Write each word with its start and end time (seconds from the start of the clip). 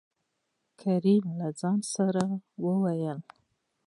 کريم: 0.81 1.25
له 1.39 1.47
ځان 1.59 1.79
سره 1.93 2.23
يې 2.33 2.37
ووېل: 2.63 3.19